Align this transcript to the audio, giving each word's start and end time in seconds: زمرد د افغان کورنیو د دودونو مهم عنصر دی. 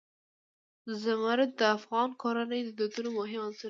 زمرد 1.01 1.51
د 1.59 1.61
افغان 1.77 2.09
کورنیو 2.21 2.67
د 2.67 2.71
دودونو 2.79 3.09
مهم 3.17 3.41
عنصر 3.45 3.57
دی. 3.59 3.59